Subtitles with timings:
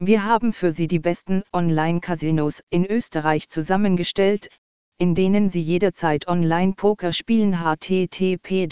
[0.00, 4.48] Wir haben für Sie die besten Online-Casinos in Österreich zusammengestellt,
[4.96, 7.58] in denen Sie jederzeit Online-Poker spielen.
[7.58, 8.68] http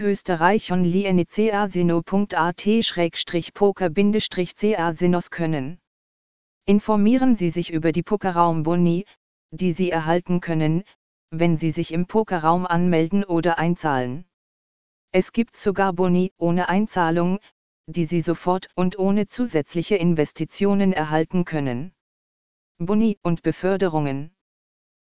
[0.00, 0.70] österreich
[3.52, 5.78] poker casinos können.
[6.64, 9.06] Informieren Sie sich über die Pokerraum Boni,
[9.50, 10.84] die Sie erhalten können,
[11.32, 14.24] wenn Sie sich im Pokerraum anmelden oder einzahlen.
[15.10, 17.40] Es gibt sogar Boni ohne Einzahlung,
[17.86, 21.92] die Sie sofort und ohne zusätzliche Investitionen erhalten können.
[22.78, 24.34] Boni und Beförderungen.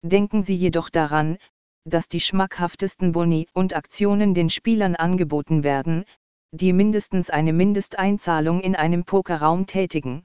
[0.03, 1.39] Denken Sie jedoch daran,
[1.85, 6.05] dass die schmackhaftesten Boni und Aktionen den Spielern angeboten werden,
[6.53, 10.25] die mindestens eine Mindesteinzahlung in einem Pokerraum tätigen.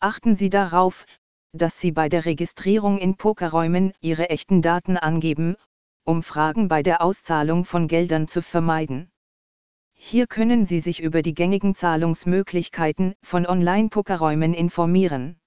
[0.00, 1.06] Achten Sie darauf,
[1.52, 5.56] dass Sie bei der Registrierung in Pokerräumen Ihre echten Daten angeben,
[6.04, 9.11] um Fragen bei der Auszahlung von Geldern zu vermeiden.
[10.04, 15.40] Hier können Sie sich über die gängigen Zahlungsmöglichkeiten von Online-Pokerräumen informieren.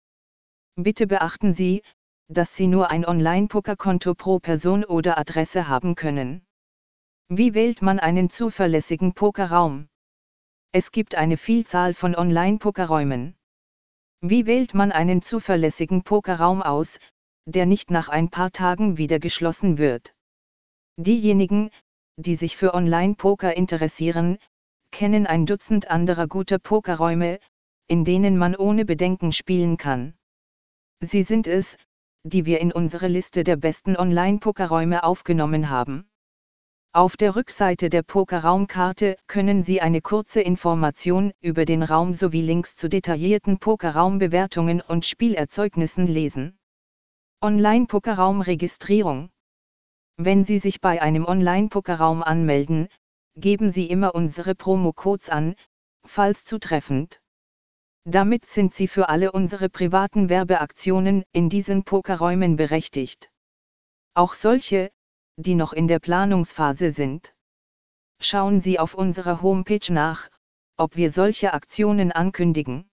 [0.76, 1.84] Bitte beachten Sie,
[2.29, 6.46] dass Sie nur ein Online-Pokerkonto pro Person oder Adresse haben können.
[7.27, 9.88] Wie wählt man einen zuverlässigen Pokerraum?
[10.72, 13.35] Es gibt eine Vielzahl von Online-Pokerräumen.
[14.22, 16.99] Wie wählt man einen zuverlässigen Pokerraum aus,
[17.46, 20.16] der nicht nach ein paar Tagen wieder geschlossen wird?
[20.98, 21.70] Diejenigen,
[22.18, 24.38] die sich für Online-Poker interessieren,
[24.96, 27.40] kennen ein Dutzend anderer guter Pokerräume,
[27.85, 30.13] in denen man ohne Bedenken spielen kann.
[31.01, 31.76] Sie sind es,
[32.24, 36.07] die wir in unsere Liste der besten Online-Pokerräume aufgenommen haben.
[36.93, 42.77] Auf der Rückseite der Pokerraumkarte können Sie eine kurze Information über den Raum sowie Links
[42.77, 46.57] zu detaillierten Pokerraumbewertungen und Spielerzeugnissen lesen.
[47.41, 49.29] Online-Pokerraum-Registrierung
[50.18, 52.88] wenn Sie sich bei einem Online-Pokerraum anmelden,
[53.36, 55.55] geben Sie immer unsere Promo-Codes an,
[56.05, 57.22] falls zutreffend.
[58.05, 63.32] Damit sind Sie für alle unsere privaten Werbeaktionen in diesen Pokerräumen berechtigt.
[64.13, 64.91] Auch solche,
[65.38, 67.35] die noch in der Planungsphase sind.
[68.22, 70.29] Schauen Sie auf unserer Homepage nach,
[70.78, 72.90] ob wir solche Aktionen ankündigen.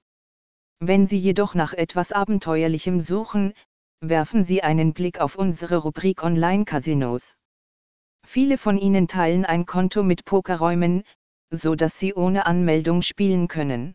[0.81, 3.53] Wenn Sie jedoch nach etwas Abenteuerlichem suchen,
[4.01, 7.37] werfen Sie einen Blick auf unsere Rubrik Online-Casinos.
[8.27, 11.03] Viele von Ihnen teilen ein Konto mit Pokerräumen,
[11.51, 13.95] so dass Sie ohne Anmeldung spielen können.